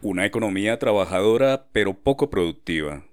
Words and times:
Una 0.00 0.26
economía 0.26 0.78
trabajadora 0.78 1.70
pero 1.72 2.04
poco 2.04 2.30
productiva. 2.30 3.04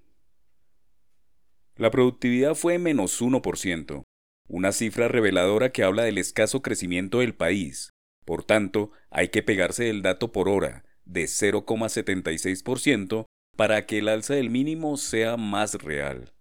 La 1.77 1.89
productividad 1.89 2.53
fue 2.53 2.77
menos 2.77 3.23
1%, 3.23 4.03
una 4.47 4.71
cifra 4.71 5.07
reveladora 5.07 5.71
que 5.71 5.83
habla 5.83 6.03
del 6.03 6.19
escaso 6.19 6.61
crecimiento 6.61 7.21
del 7.21 7.33
país. 7.33 7.89
Por 8.23 8.43
tanto, 8.43 8.91
hay 9.09 9.29
que 9.29 9.41
pegarse 9.41 9.89
el 9.89 10.03
dato 10.03 10.31
por 10.31 10.47
hora, 10.47 10.85
de 11.05 11.23
0,76%, 11.23 13.25
para 13.57 13.87
que 13.87 13.97
el 13.97 14.07
alza 14.07 14.35
del 14.35 14.51
mínimo 14.51 14.97
sea 14.97 15.37
más 15.37 15.81
real. 15.81 16.35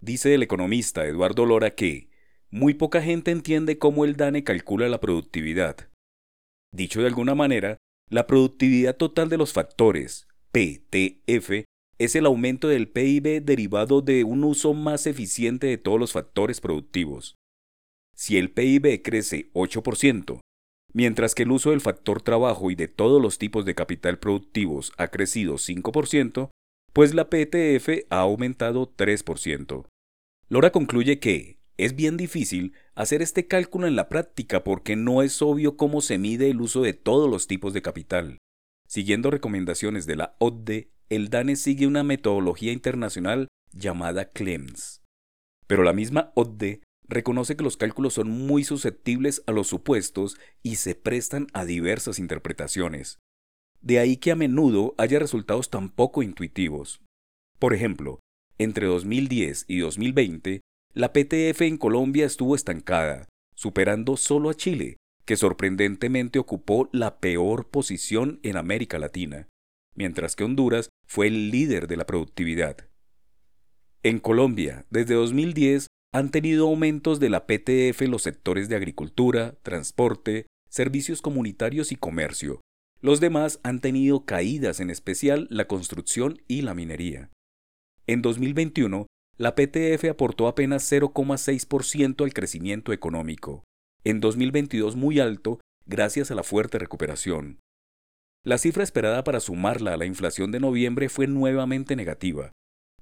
Dice 0.00 0.34
el 0.34 0.42
economista 0.42 1.06
Eduardo 1.06 1.46
Lora 1.46 1.74
que 1.74 2.10
muy 2.50 2.74
poca 2.74 3.00
gente 3.00 3.30
entiende 3.30 3.78
cómo 3.78 4.04
el 4.04 4.16
DANE 4.16 4.44
calcula 4.44 4.86
la 4.90 5.00
productividad. 5.00 5.88
Dicho 6.72 7.00
de 7.00 7.06
alguna 7.06 7.34
manera, 7.34 7.79
la 8.10 8.26
productividad 8.26 8.96
total 8.96 9.28
de 9.28 9.38
los 9.38 9.52
factores, 9.52 10.26
PTF, 10.50 11.64
es 11.98 12.16
el 12.16 12.26
aumento 12.26 12.66
del 12.66 12.88
PIB 12.88 13.42
derivado 13.42 14.00
de 14.00 14.24
un 14.24 14.42
uso 14.42 14.74
más 14.74 15.06
eficiente 15.06 15.68
de 15.68 15.78
todos 15.78 16.00
los 16.00 16.12
factores 16.12 16.60
productivos. 16.60 17.36
Si 18.16 18.36
el 18.36 18.50
PIB 18.50 19.02
crece 19.02 19.52
8%, 19.52 20.40
mientras 20.92 21.36
que 21.36 21.44
el 21.44 21.52
uso 21.52 21.70
del 21.70 21.80
factor 21.80 22.20
trabajo 22.20 22.72
y 22.72 22.74
de 22.74 22.88
todos 22.88 23.22
los 23.22 23.38
tipos 23.38 23.64
de 23.64 23.76
capital 23.76 24.18
productivos 24.18 24.92
ha 24.98 25.08
crecido 25.08 25.54
5%, 25.54 26.50
pues 26.92 27.14
la 27.14 27.30
PTF 27.30 28.06
ha 28.10 28.18
aumentado 28.20 28.92
3%. 28.96 29.86
Lora 30.48 30.72
concluye 30.72 31.20
que, 31.20 31.59
es 31.84 31.96
bien 31.96 32.16
difícil 32.16 32.74
hacer 32.94 33.22
este 33.22 33.46
cálculo 33.46 33.86
en 33.86 33.96
la 33.96 34.08
práctica 34.08 34.62
porque 34.64 34.96
no 34.96 35.22
es 35.22 35.40
obvio 35.40 35.76
cómo 35.76 36.02
se 36.02 36.18
mide 36.18 36.50
el 36.50 36.60
uso 36.60 36.82
de 36.82 36.92
todos 36.92 37.30
los 37.30 37.46
tipos 37.46 37.72
de 37.72 37.80
capital. 37.80 38.38
Siguiendo 38.86 39.30
recomendaciones 39.30 40.04
de 40.04 40.16
la 40.16 40.36
OCDE, 40.40 40.90
el 41.08 41.30
DANE 41.30 41.56
sigue 41.56 41.86
una 41.86 42.02
metodología 42.02 42.72
internacional 42.72 43.48
llamada 43.72 44.26
CLEMS. 44.26 45.00
Pero 45.66 45.82
la 45.82 45.92
misma 45.92 46.32
OCDE 46.34 46.82
reconoce 47.08 47.56
que 47.56 47.64
los 47.64 47.76
cálculos 47.76 48.14
son 48.14 48.30
muy 48.30 48.62
susceptibles 48.62 49.42
a 49.46 49.52
los 49.52 49.68
supuestos 49.68 50.36
y 50.62 50.76
se 50.76 50.94
prestan 50.94 51.46
a 51.52 51.64
diversas 51.64 52.18
interpretaciones. 52.18 53.18
De 53.80 53.98
ahí 53.98 54.18
que 54.18 54.32
a 54.32 54.36
menudo 54.36 54.94
haya 54.98 55.18
resultados 55.18 55.70
tan 55.70 55.88
poco 55.88 56.22
intuitivos. 56.22 57.00
Por 57.58 57.74
ejemplo, 57.74 58.20
entre 58.58 58.86
2010 58.86 59.64
y 59.68 59.78
2020, 59.78 60.60
la 60.92 61.12
PTF 61.12 61.60
en 61.62 61.76
Colombia 61.76 62.26
estuvo 62.26 62.54
estancada, 62.54 63.28
superando 63.54 64.16
solo 64.16 64.50
a 64.50 64.54
Chile, 64.54 64.96
que 65.24 65.36
sorprendentemente 65.36 66.40
ocupó 66.40 66.88
la 66.92 67.20
peor 67.20 67.68
posición 67.68 68.40
en 68.42 68.56
América 68.56 68.98
Latina, 68.98 69.46
mientras 69.94 70.34
que 70.34 70.42
Honduras 70.44 70.88
fue 71.06 71.28
el 71.28 71.50
líder 71.50 71.86
de 71.86 71.96
la 71.96 72.06
productividad. 72.06 72.88
En 74.02 74.18
Colombia, 74.18 74.86
desde 74.90 75.14
2010, 75.14 75.86
han 76.12 76.32
tenido 76.32 76.66
aumentos 76.66 77.20
de 77.20 77.30
la 77.30 77.46
PTF 77.46 78.00
los 78.08 78.22
sectores 78.22 78.68
de 78.68 78.74
agricultura, 78.74 79.54
transporte, 79.62 80.46
servicios 80.68 81.22
comunitarios 81.22 81.92
y 81.92 81.96
comercio. 81.96 82.60
Los 83.00 83.20
demás 83.20 83.60
han 83.62 83.80
tenido 83.80 84.24
caídas, 84.24 84.80
en 84.80 84.90
especial 84.90 85.46
la 85.50 85.66
construcción 85.66 86.42
y 86.48 86.62
la 86.62 86.74
minería. 86.74 87.30
En 88.08 88.22
2021, 88.22 89.06
la 89.40 89.54
PTF 89.54 90.04
aportó 90.10 90.48
apenas 90.48 90.92
0,6% 90.92 92.24
al 92.24 92.34
crecimiento 92.34 92.92
económico, 92.92 93.64
en 94.04 94.20
2022 94.20 94.96
muy 94.96 95.18
alto 95.18 95.60
gracias 95.86 96.30
a 96.30 96.34
la 96.34 96.42
fuerte 96.42 96.78
recuperación. 96.78 97.58
La 98.44 98.58
cifra 98.58 98.82
esperada 98.82 99.24
para 99.24 99.40
sumarla 99.40 99.94
a 99.94 99.96
la 99.96 100.04
inflación 100.04 100.52
de 100.52 100.60
noviembre 100.60 101.08
fue 101.08 101.26
nuevamente 101.26 101.96
negativa. 101.96 102.52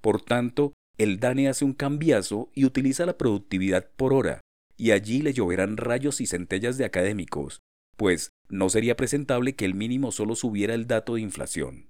Por 0.01 0.23
tanto, 0.23 0.75
el 0.97 1.19
DANE 1.19 1.49
hace 1.49 1.65
un 1.65 1.73
cambiazo 1.73 2.53
y 2.55 2.67
utiliza 2.67 3.05
la 3.05 3.19
productividad 3.19 3.91
por 3.97 4.13
hora, 4.13 4.41
y 4.77 4.93
allí 4.93 5.23
le 5.23 5.33
lloverán 5.33 5.77
rayos 5.77 6.21
y 6.21 6.27
centellas 6.27 6.79
de 6.79 6.85
académicos, 6.85 7.59
pues 7.97 8.29
no 8.49 8.69
sería 8.69 8.95
presentable 8.95 9.57
que 9.57 9.65
el 9.65 9.75
mínimo 9.75 10.13
solo 10.13 10.37
subiera 10.37 10.75
el 10.75 10.87
dato 10.87 11.17
de 11.17 11.21
inflación. 11.23 11.89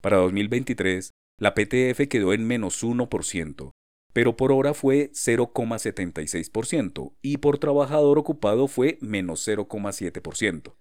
Para 0.00 0.16
2023, 0.16 1.10
la 1.42 1.54
PTF 1.54 2.08
quedó 2.08 2.32
en 2.34 2.46
menos 2.46 2.84
1%, 2.84 3.72
pero 4.12 4.36
por 4.36 4.52
hora 4.52 4.74
fue 4.74 5.10
0,76% 5.10 7.16
y 7.20 7.38
por 7.38 7.58
trabajador 7.58 8.20
ocupado 8.20 8.68
fue 8.68 8.96
menos 9.00 9.48
0,7%. 9.48 10.76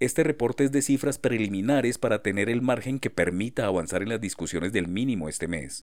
Este 0.00 0.24
reporte 0.24 0.64
es 0.64 0.72
de 0.72 0.80
cifras 0.80 1.18
preliminares 1.18 1.98
para 1.98 2.22
tener 2.22 2.48
el 2.48 2.62
margen 2.62 3.00
que 3.00 3.10
permita 3.10 3.66
avanzar 3.66 4.00
en 4.00 4.08
las 4.08 4.22
discusiones 4.22 4.72
del 4.72 4.88
mínimo 4.88 5.28
este 5.28 5.46
mes. 5.46 5.82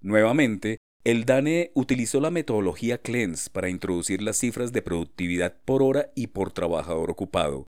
Nuevamente, 0.00 0.78
el 1.04 1.26
DANE 1.26 1.72
utilizó 1.74 2.22
la 2.22 2.30
metodología 2.30 3.02
CLENS 3.02 3.50
para 3.50 3.68
introducir 3.68 4.22
las 4.22 4.38
cifras 4.38 4.72
de 4.72 4.80
productividad 4.80 5.60
por 5.66 5.82
hora 5.82 6.10
y 6.14 6.28
por 6.28 6.52
trabajador 6.52 7.10
ocupado, 7.10 7.66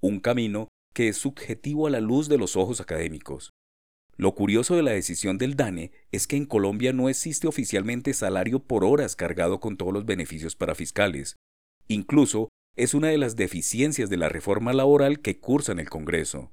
un 0.00 0.18
camino 0.18 0.66
que 0.92 1.06
es 1.06 1.18
subjetivo 1.18 1.86
a 1.86 1.90
la 1.90 2.00
luz 2.00 2.28
de 2.28 2.38
los 2.38 2.56
ojos 2.56 2.80
académicos. 2.80 3.52
Lo 4.18 4.34
curioso 4.34 4.74
de 4.74 4.82
la 4.82 4.90
decisión 4.90 5.38
del 5.38 5.54
DANE 5.54 5.92
es 6.10 6.26
que 6.26 6.36
en 6.36 6.44
Colombia 6.44 6.92
no 6.92 7.08
existe 7.08 7.46
oficialmente 7.46 8.12
salario 8.12 8.58
por 8.58 8.84
horas 8.84 9.14
cargado 9.14 9.60
con 9.60 9.76
todos 9.76 9.92
los 9.92 10.06
beneficios 10.06 10.56
para 10.56 10.74
fiscales. 10.74 11.36
Incluso 11.86 12.48
es 12.76 12.94
una 12.94 13.08
de 13.08 13.18
las 13.18 13.36
deficiencias 13.36 14.10
de 14.10 14.16
la 14.16 14.28
reforma 14.28 14.72
laboral 14.72 15.20
que 15.20 15.38
cursa 15.38 15.70
en 15.70 15.78
el 15.78 15.88
Congreso. 15.88 16.50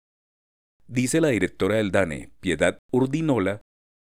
Dice 0.88 1.20
la 1.20 1.30
directora 1.30 1.78
del 1.78 1.92
DANE, 1.92 2.30
Piedad 2.40 2.78
Urdinola, 2.92 3.62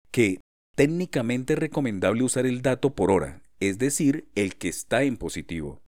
que 0.09 0.39
técnicamente 0.77 1.53
es 1.53 1.59
recomendable 1.59 2.23
usar 2.23 2.45
el 2.45 2.61
dato 2.61 2.95
por 2.95 3.11
hora, 3.11 3.41
es 3.59 3.77
decir, 3.77 4.29
el 4.35 4.55
que 4.55 4.69
está 4.69 5.03
en 5.03 5.17
positivo. 5.17 5.81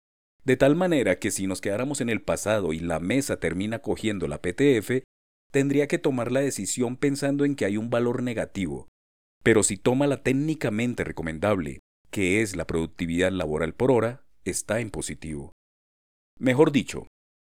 De 0.44 0.56
tal 0.56 0.74
manera 0.74 1.20
que 1.20 1.30
si 1.30 1.46
nos 1.46 1.60
quedáramos 1.60 2.00
en 2.00 2.08
el 2.08 2.20
pasado 2.20 2.72
y 2.72 2.80
la 2.80 2.98
mesa 2.98 3.38
termina 3.38 3.78
cogiendo 3.78 4.26
la 4.26 4.42
PTF, 4.42 5.04
tendría 5.50 5.88
que 5.88 5.98
tomar 5.98 6.32
la 6.32 6.40
decisión 6.40 6.96
pensando 6.96 7.44
en 7.44 7.56
que 7.56 7.64
hay 7.64 7.76
un 7.76 7.90
valor 7.90 8.22
negativo. 8.22 8.88
Pero 9.42 9.62
si 9.62 9.76
toma 9.76 10.06
la 10.06 10.22
técnicamente 10.22 11.04
recomendable, 11.04 11.80
que 12.10 12.42
es 12.42 12.56
la 12.56 12.66
productividad 12.66 13.32
laboral 13.32 13.74
por 13.74 13.90
hora, 13.90 14.24
está 14.44 14.80
en 14.80 14.90
positivo. 14.90 15.52
Mejor 16.38 16.72
dicho, 16.72 17.06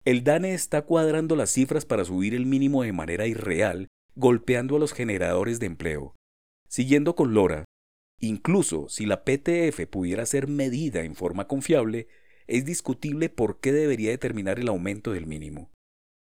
el 0.05 0.25
DANE 0.25 0.55
está 0.55 0.83
cuadrando 0.83 1.37
las 1.37 1.51
cifras 1.51 1.85
para 1.85 2.05
subir 2.05 2.35
el 2.35 2.47
mínimo 2.47 2.83
de 2.83 2.93
manera 2.93 3.27
irreal, 3.27 3.89
golpeando 4.15 4.77
a 4.77 4.79
los 4.79 4.93
generadores 4.93 5.61
de 5.61 5.67
empleo. 5.67 6.15
Siguiendo 6.69 7.15
con 7.15 7.35
Lora, 7.35 7.65
incluso 8.21 8.89
si 8.89 9.07
la 9.07 9.25
PTF 9.25 9.87
pudiera 9.91 10.27
ser 10.27 10.49
medida 10.49 11.03
en 11.03 11.15
forma 11.15 11.47
confiable, 11.47 12.09
es 12.47 12.65
discutible 12.65 13.29
por 13.29 13.61
qué 13.61 13.73
debería 13.73 14.11
determinar 14.11 14.59
el 14.59 14.69
aumento 14.69 15.13
del 15.13 15.27
mínimo. 15.27 15.71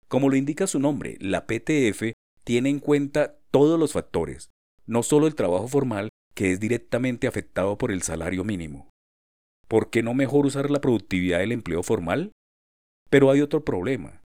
Como 0.09 0.29
lo 0.29 0.37
indica 0.37 0.67
su 0.67 0.79
nombre, 0.79 1.17
la 1.21 1.47
PTF 1.47 2.13
tiene 2.45 2.71
en 2.71 2.79
cuenta 2.79 3.39
todos 3.51 3.79
los 3.79 3.93
factores, 3.93 4.51
no 4.87 5.03
solo 5.03 5.27
el 5.27 5.35
trabajo 5.35 5.67
formal, 5.67 6.11
que 6.35 6.53
es 6.53 6.61
directamente 6.61 7.27
afectado 7.27 7.77
por 7.77 7.91
el 7.91 8.03
salario 8.03 8.45
mínimo. 8.45 8.91
¿Por 9.69 9.91
qué 9.91 10.03
no 10.03 10.15
mejor 10.15 10.47
usar 10.47 10.71
la 10.71 10.81
productividad 10.81 11.41
del 11.41 11.51
empleo 11.51 11.83
formal? 11.83 12.33
Pero 13.11 13.31
hay 13.31 13.41
otro 13.41 13.65
problema. 13.65 14.23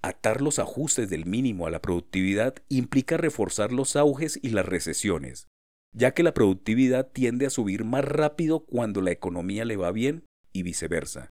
Atar 0.00 0.40
los 0.40 0.58
ajustes 0.58 1.10
del 1.10 1.26
mínimo 1.26 1.66
a 1.66 1.70
la 1.70 1.82
productividad 1.82 2.54
implica 2.68 3.16
reforzar 3.16 3.72
los 3.72 3.96
auges 3.96 4.38
y 4.42 4.50
las 4.50 4.64
recesiones, 4.64 5.48
ya 5.92 6.12
que 6.12 6.22
la 6.22 6.34
productividad 6.34 7.10
tiende 7.10 7.46
a 7.46 7.50
subir 7.50 7.84
más 7.84 8.04
rápido 8.04 8.64
cuando 8.64 9.00
la 9.00 9.10
economía 9.10 9.64
le 9.64 9.76
va 9.76 9.92
bien 9.92 10.24
y 10.52 10.62
viceversa. 10.62 11.30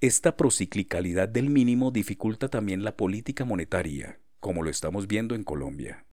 Esta 0.00 0.36
prociclicalidad 0.36 1.28
del 1.28 1.50
mínimo 1.50 1.90
dificulta 1.90 2.48
también 2.48 2.84
la 2.84 2.96
política 2.96 3.44
monetaria, 3.44 4.20
como 4.38 4.62
lo 4.62 4.70
estamos 4.70 5.08
viendo 5.08 5.34
en 5.34 5.42
Colombia. 5.42 6.07